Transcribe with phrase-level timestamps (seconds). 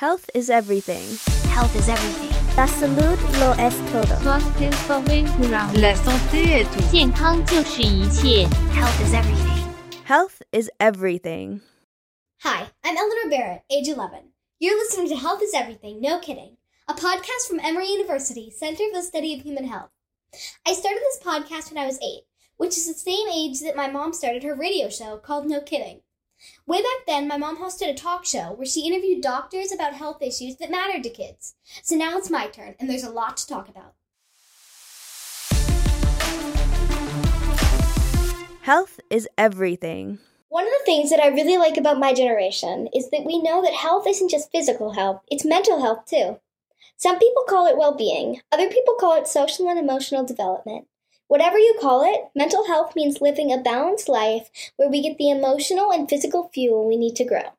[0.00, 1.04] Health is everything.
[1.50, 2.30] Health is everything.
[2.56, 4.16] La salud lo es todo.
[5.78, 6.90] La santé est tout.
[6.90, 8.48] 健康就是一切。
[8.72, 9.74] Health is everything.
[10.06, 11.60] Health is everything.
[12.42, 14.32] Hi, I'm Eleanor Barrett, age 11.
[14.58, 16.56] You're listening to Health is Everything, no kidding,
[16.88, 19.90] a podcast from Emory University, Center for the Study of Human Health.
[20.66, 22.22] I started this podcast when I was eight,
[22.56, 26.00] which is the same age that my mom started her radio show called No Kidding.
[26.66, 30.22] Way back then, my mom hosted a talk show where she interviewed doctors about health
[30.22, 31.54] issues that mattered to kids.
[31.82, 33.94] So now it's my turn, and there's a lot to talk about.
[38.62, 40.18] Health is everything.
[40.48, 43.62] One of the things that I really like about my generation is that we know
[43.62, 46.40] that health isn't just physical health, it's mental health too.
[46.96, 50.86] Some people call it well being, other people call it social and emotional development.
[51.30, 55.30] Whatever you call it, mental health means living a balanced life where we get the
[55.30, 57.52] emotional and physical fuel we need to grow.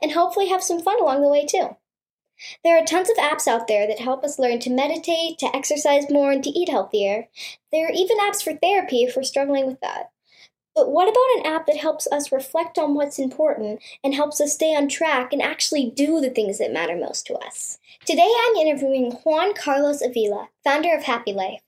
[0.00, 1.76] And hopefully have some fun along the way too.
[2.64, 6.08] There are tons of apps out there that help us learn to meditate, to exercise
[6.08, 7.28] more, and to eat healthier.
[7.70, 10.12] There are even apps for therapy if we're struggling with that.
[10.74, 14.54] But what about an app that helps us reflect on what's important and helps us
[14.54, 17.76] stay on track and actually do the things that matter most to us?
[18.06, 21.58] Today I'm interviewing Juan Carlos Avila, founder of HappiLyfe.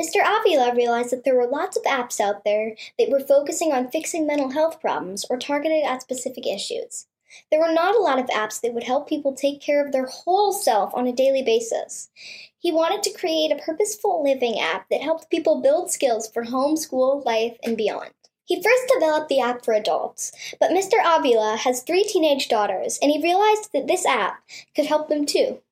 [0.00, 0.20] Mr.
[0.24, 4.26] Avila realized that there were lots of apps out there that were focusing on fixing
[4.26, 7.06] mental health problems or targeted at specific issues.
[7.50, 10.06] There were not a lot of apps that would help people take care of their
[10.06, 12.10] whole self on a daily basis.
[12.58, 16.76] He wanted to create a purposeful living app that helped people build skills for home,
[16.76, 18.10] school, life, and beyond.
[18.44, 20.94] He first developed the app for adults, but Mr.
[21.02, 24.42] Avila has three teenage daughters, and he realized that this app
[24.76, 25.62] could help them too.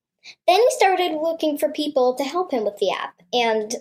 [0.46, 3.76] Then he started looking for people to help him with the app, and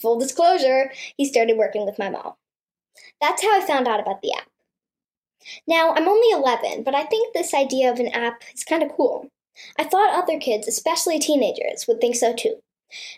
[0.00, 2.32] full disclosure, he started working with my mom.
[3.20, 4.48] That's how I found out about the app.
[5.66, 8.90] Now, I'm only 11, but I think this idea of an app is kind of
[8.96, 9.30] cool.
[9.78, 12.56] I thought other kids, especially teenagers, would think so too.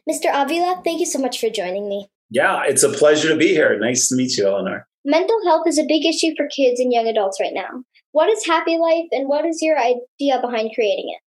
[0.08, 0.30] Mr.
[0.32, 2.08] Avila, thank you so much for joining me.
[2.30, 3.78] Yeah, it's a pleasure to be here.
[3.78, 4.86] Nice to meet you, Eleanor.
[5.04, 7.82] Mental health is a big issue for kids and young adults right now.
[8.12, 11.22] What is HappiLyfe and what is your idea behind creating it?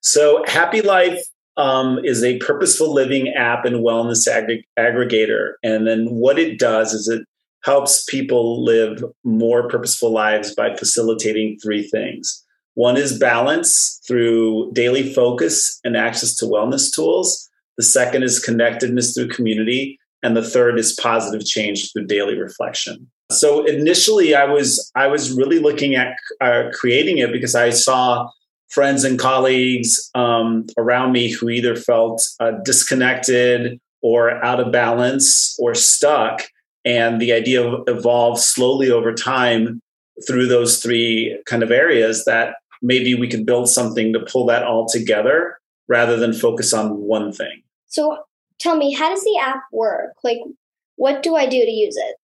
[0.00, 1.18] So, HappiLyfe
[1.56, 5.52] um, is a purposeful living app and wellness ag- aggregator.
[5.62, 7.22] And then what it does is it
[7.64, 12.44] helps people live more purposeful lives by facilitating three things.
[12.74, 17.48] One is balance through daily focus and access to wellness tools.
[17.78, 19.98] The second is connectedness through community.
[20.22, 23.10] And the third is positive change through daily reflection.
[23.30, 28.28] So initially, I was I was really looking at uh, creating it because I saw
[28.68, 35.56] friends and colleagues um, around me who either felt uh, disconnected or out of balance
[35.58, 36.42] or stuck.
[36.84, 39.80] And the idea evolved slowly over time
[40.26, 44.62] through those three kind of areas that maybe we could build something to pull that
[44.62, 47.62] all together rather than focus on one thing.
[47.86, 48.18] So
[48.58, 50.12] tell me, how does the app work?
[50.22, 50.38] Like,
[50.96, 52.16] what do I do to use it?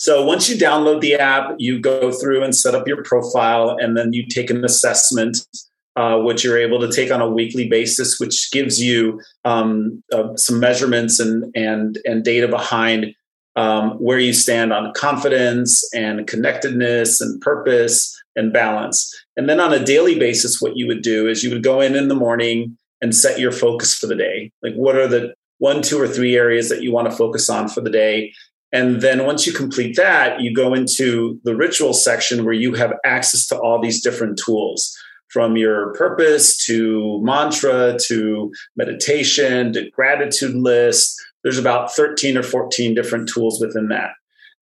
[0.00, 3.98] So once you download the app, you go through and set up your profile, and
[3.98, 5.46] then you take an assessment,
[5.94, 10.34] uh, which you're able to take on a weekly basis, which gives you um, uh,
[10.36, 13.14] some measurements and and and data behind
[13.56, 19.14] um, where you stand on confidence and connectedness and purpose and balance.
[19.36, 21.94] And then on a daily basis, what you would do is you would go in
[21.94, 24.50] in the morning and set your focus for the day.
[24.62, 27.68] Like, what are the one, two, or three areas that you want to focus on
[27.68, 28.32] for the day?
[28.72, 32.92] And then once you complete that, you go into the ritual section where you have
[33.04, 34.96] access to all these different tools
[35.28, 41.20] from your purpose to mantra to meditation to gratitude list.
[41.42, 44.10] There's about 13 or 14 different tools within that.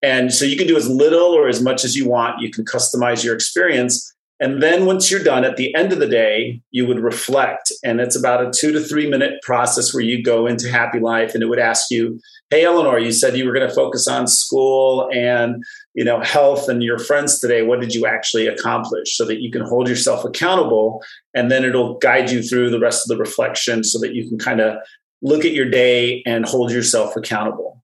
[0.02, 2.40] And so you can do as little or as much as you want.
[2.40, 4.12] You can customize your experience.
[4.38, 7.72] And then once you're done at the end of the day, you would reflect.
[7.82, 11.42] And it's about a two to three minute process where you go into HappiLyfe and
[11.42, 12.20] it would ask you,
[12.50, 15.64] Hey, Eleanor, you said you were going to focus on school and,
[15.94, 17.62] you know, health and your friends today.
[17.62, 21.02] What did you actually accomplish so that you can hold yourself accountable?
[21.34, 24.38] And then it'll guide you through the rest of the reflection so that you can
[24.38, 24.76] kind of
[25.22, 27.82] look at your day and hold yourself accountable.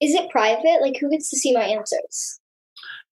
[0.00, 0.80] Is it private?
[0.80, 2.40] Like, who gets to see my answers?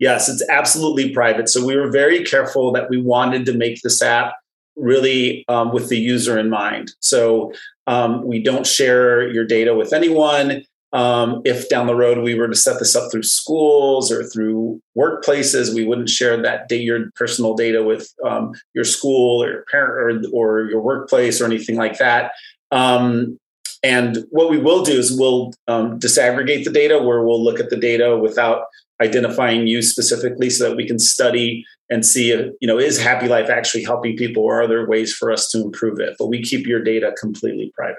[0.03, 1.49] Yes, it's absolutely private.
[1.49, 4.35] So we were very careful that we wanted to make this app
[4.75, 6.91] really um, with the user in mind.
[6.99, 7.53] So
[7.87, 10.65] um, we don't share your data with anyone.
[10.93, 14.83] Um, if down the road we were to set this up through schools or through
[14.99, 20.27] workplaces, we wouldn't share that your personal data with um, your school or your parent
[20.33, 22.33] or, or, your workplace or anything like that.
[22.73, 23.39] Um,
[23.83, 27.71] and what we will do is we'll um, disaggregate the data where we'll look at
[27.71, 28.67] the data without
[29.01, 33.49] identifying you specifically so that we can study and see if, you know, is HappiLyfe
[33.49, 36.15] actually helping people or are there ways for us to improve it?
[36.19, 37.97] But we keep your data completely private.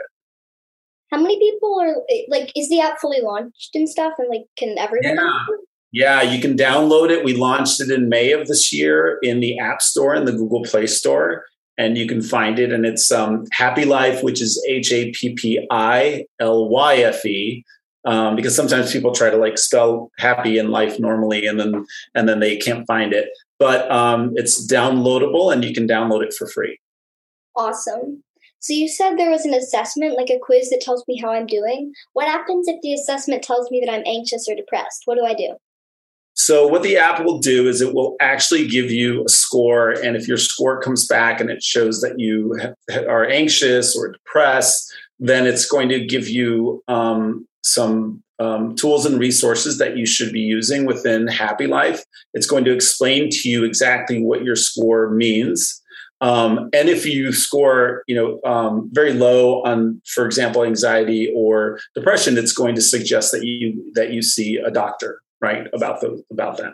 [1.12, 1.96] How many people are
[2.30, 2.52] like?
[2.56, 4.14] Is the app fully launched and stuff?
[4.18, 5.16] And like, can everyone?
[5.16, 5.46] Yeah.
[5.96, 7.24] Yeah, you can download it.
[7.24, 10.64] We launched it in May of this year in the App Store and the Google
[10.64, 11.46] Play Store,
[11.78, 12.72] and you can find it.
[12.72, 17.64] And it's um, HappiLyfe, which is H A P P I L Y F E,
[18.06, 21.86] um, because sometimes people try to like spell happy in life normally, and then
[22.16, 23.30] and then they can't find it.
[23.60, 26.80] But um, it's downloadable, and you can download it for free.
[27.56, 28.24] Awesome.
[28.60, 31.46] So you said there was an assessment, like a quiz that tells me how I'm
[31.46, 31.92] doing.
[32.14, 35.02] What happens if the assessment tells me that I'm anxious or depressed?
[35.04, 35.56] What do I do?
[36.36, 40.16] So what the app will do is it will actually give you a score, and
[40.16, 42.60] if your score comes back and it shows that you
[43.08, 49.20] are anxious or depressed, then it's going to give you um, some um, tools and
[49.20, 52.02] resources that you should be using within HappiLyfe.
[52.34, 55.82] It's going to explain to you exactly what your score means.
[56.20, 61.80] Um, and if you score, you know, um, very low on, for example, anxiety or
[61.96, 66.24] depression, it's going to suggest that you that you see a doctor, right, about the
[66.32, 66.74] about that.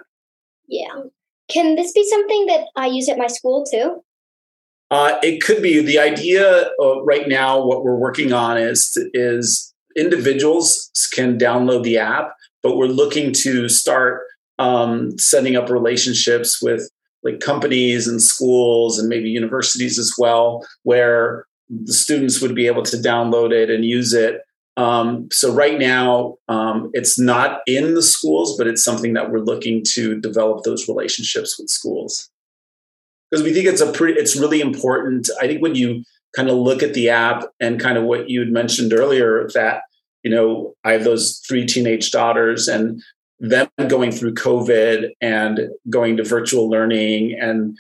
[0.68, 1.02] Yeah.
[1.50, 4.04] Can this be something that I use at my school too?
[4.92, 5.82] Uh, it could be.
[5.82, 11.98] The idea uh, right now, what we're working on is is individuals can download the
[11.98, 14.22] app, but we're looking to start
[14.60, 16.90] um, setting up relationships with
[17.24, 22.84] like companies and schools and maybe universities as well, where the students would be able
[22.84, 24.42] to download it and use it.
[24.80, 29.40] Um, so right now, um, it's not in the schools, but it's something that we're
[29.40, 32.30] looking to develop those relationships with schools
[33.30, 35.30] because we think it's a pretty, it's really important.
[35.42, 38.40] I think when you kind of look at the app and kind of what you
[38.40, 39.82] had mentioned earlier that
[40.24, 43.02] you know I have those three teenage daughters and
[43.42, 45.60] them going through COVID and
[45.90, 47.78] going to virtual learning and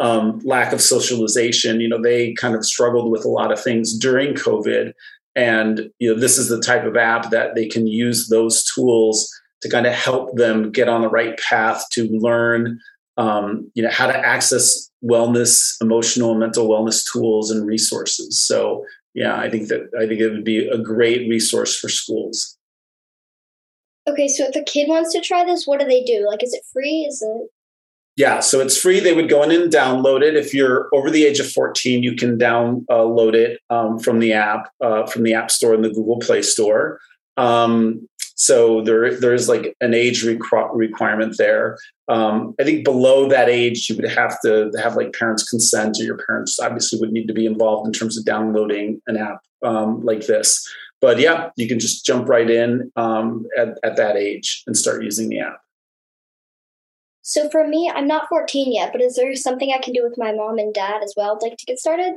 [0.00, 3.96] um, lack of socialization, you know, they kind of struggled with a lot of things
[3.96, 4.92] during COVID.
[5.36, 9.32] And, you know, this is the type of app that they can use those tools
[9.62, 12.80] to kind of help them get on the right path to learn,
[13.16, 18.38] um, you know, how to access wellness, emotional and mental wellness tools and resources.
[18.38, 18.84] So,
[19.14, 22.56] yeah, I think that I think it would be a great resource for schools.
[24.06, 26.26] Okay, so if a kid wants to try this, what do they do?
[26.26, 27.04] Like, is it free?
[27.08, 27.50] Is it?
[28.18, 28.98] Yeah, so it's free.
[28.98, 30.34] They would go in and download it.
[30.34, 34.72] If you're over the age of 14, you can download it um, from the app,
[34.80, 36.98] uh, from the App Store and the Google Play Store.
[37.36, 41.78] Um, so there, there is like an age requ- requirement there.
[42.08, 46.02] Um, I think below that age, you would have to have like parents' consent, or
[46.02, 50.04] your parents obviously would need to be involved in terms of downloading an app um,
[50.04, 50.68] like this
[51.00, 55.04] but yeah, you can just jump right in um, at, at that age and start
[55.04, 55.60] using the app.
[57.28, 60.16] So for me, I'm not 14 yet, but is there something I can do with
[60.16, 62.14] my mom and dad as well, like to get started?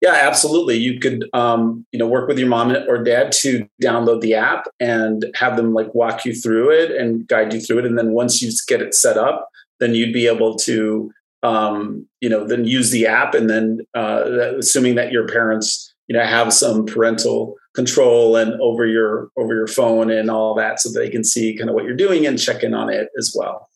[0.00, 0.76] Yeah, absolutely.
[0.76, 4.68] You could, um, you know, work with your mom or dad to download the app
[4.78, 7.86] and have them like walk you through it and guide you through it.
[7.86, 9.48] And then once you get it set up,
[9.80, 11.10] then you'd be able to,
[11.42, 13.34] um, you know, then use the app.
[13.34, 18.86] And then, uh, assuming that your parents, you know, have some parental control and over
[18.86, 21.94] your over your phone and all that so they can see kind of what you're
[21.96, 23.69] doing and check in on it as well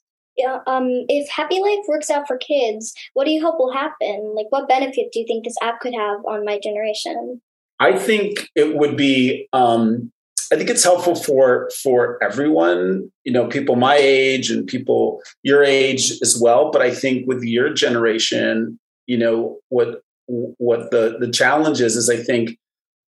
[0.67, 4.35] um if HappiLyfe works out for kids what do you hope will happen?
[4.37, 7.41] Like what benefit do you think this app could have on my generation?
[7.81, 10.11] I think it would be um
[10.53, 15.65] i think it's helpful for for everyone you know people my age and people your
[15.65, 21.31] age as well but i think with your generation you know what what the the
[21.31, 22.59] challenge is is i think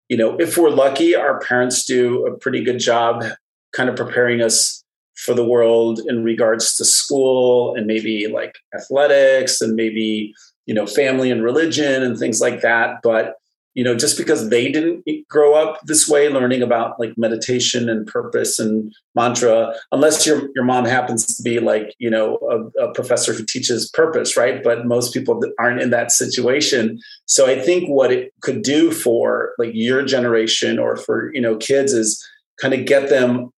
[0.10, 3.24] you know, if we're lucky, our parents do a pretty good job
[3.72, 4.84] kind of preparing us
[5.25, 10.33] for the world in regards to school and maybe like athletics and maybe,
[10.65, 13.01] you know, family and religion and things like that.
[13.03, 13.35] But
[13.75, 18.07] you know just because they didn't grow up this way learning about like meditation and
[18.07, 22.93] purpose and mantra unless your your mom happens to be like you know a, a,
[22.93, 27.88] professor who teaches purpose right but most people aren't in that situation so i think
[27.88, 32.21] what it could do for like your generation or for you know kids is
[32.59, 33.51] kind of get them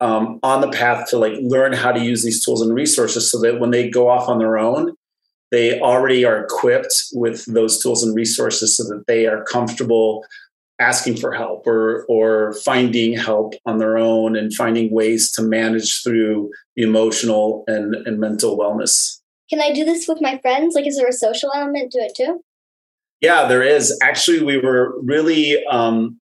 [0.00, 3.40] um, on the path to like learn how to use these tools and resources so
[3.40, 4.94] that when they go off on their own
[5.50, 10.24] they already are equipped with those tools and resources so that they are comfortable
[10.80, 16.02] asking for help or or finding help on their own and finding ways to manage
[16.02, 19.20] through the emotional and, and mental wellness.
[19.50, 20.74] Can I do this with my friends?
[20.74, 22.44] Like is there a social element to it too?
[23.20, 23.98] Yeah, there is.
[24.00, 26.20] Actually, we were really um,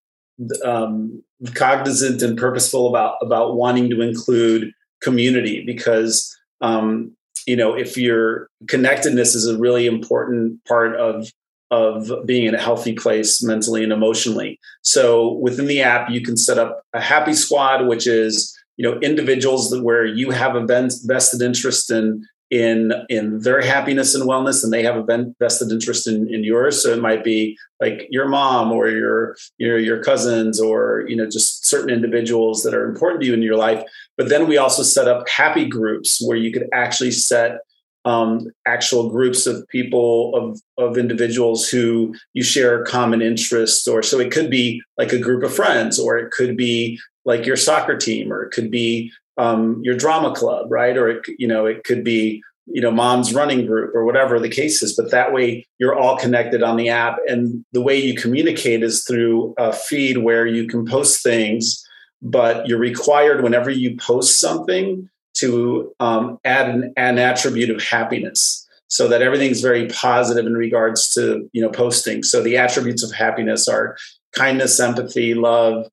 [0.65, 7.11] um, cognizant and purposeful about about wanting to include community because um,
[7.45, 11.31] you know if your connectedness is a really important part of
[11.69, 14.57] of being in a healthy place mentally and emotionally.
[14.83, 18.99] So within the app, you can set up a happy squad, which is you know
[18.99, 24.63] individuals that where you have a vested interest in in in their happiness and wellness
[24.63, 26.81] and they have a vested interest in, in yours.
[26.81, 31.29] So it might be like your mom or your your your cousins or you know
[31.29, 33.83] just certain individuals that are important to you in your life.
[34.17, 37.59] But then we also set up happy groups where you could actually set
[38.05, 44.19] um, actual groups of people of of individuals who you share common interests or so
[44.19, 47.97] it could be like a group of friends or it could be like your soccer
[47.97, 50.97] team or it could be um, your drama club, right?
[50.97, 54.49] Or it, you know, it could be you know mom's running group or whatever the
[54.49, 54.95] case is.
[54.95, 59.03] But that way, you're all connected on the app, and the way you communicate is
[59.03, 61.83] through a feed where you can post things,
[62.21, 68.67] but you're required whenever you post something to um, add an, an attribute of happiness
[68.87, 73.11] so that everything's very positive in regards to you know posting so the attributes of
[73.11, 73.97] happiness are
[74.33, 75.87] kindness empathy love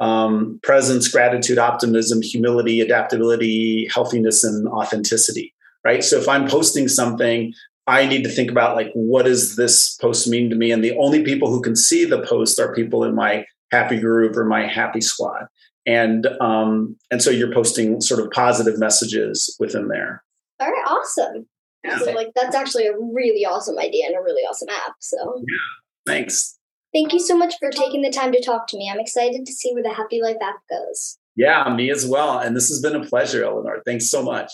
[0.00, 5.54] um, presence, gratitude, optimism, humility, adaptability, healthiness, and authenticity.
[5.84, 6.04] Right.
[6.04, 7.54] So if I'm posting something,
[7.86, 10.70] I need to think about like what does this post mean to me?
[10.70, 14.36] And the only people who can see the post are people in my happy group
[14.36, 15.46] or my happy squad.
[15.86, 20.22] And um, and so you're posting sort of positive messages within there.
[20.60, 21.46] All right, awesome.
[21.82, 21.98] Yeah.
[21.98, 24.94] So like that's actually a really awesome idea and a really awesome app.
[25.00, 26.58] So yeah, thanks.
[26.92, 28.90] Thank you so much for taking the time to talk to me.
[28.92, 31.18] I'm excited to see where the HappiLyfe app goes.
[31.36, 32.38] Yeah, me as well.
[32.38, 33.82] And this has been a pleasure, Eleanor.
[33.86, 34.50] Thanks so much.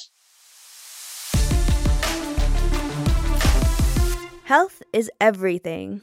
[4.44, 6.02] Health is everything.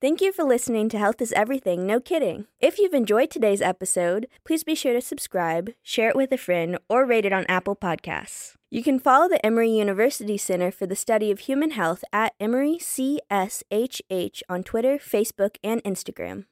[0.00, 2.46] Thank you for listening to Health is Everything, no kidding.
[2.60, 6.78] If you've enjoyed today's episode, please be sure to subscribe, share it with a friend,
[6.88, 8.54] or rate it on Apple Podcasts.
[8.74, 12.78] You can follow the Emory University Center for the Study of Human Health at Emory
[12.80, 16.46] CSHH on Twitter, Facebook, and Instagram.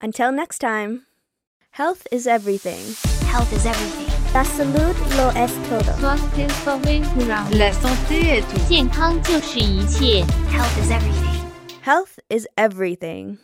[0.00, 1.06] Until next time,
[1.72, 2.94] health is everything.
[3.26, 4.06] Health is everything.
[4.32, 5.90] La salud lo es todo.
[7.58, 8.60] La santé est tout.
[10.52, 11.50] Health is everything.
[11.80, 13.38] Health is everything.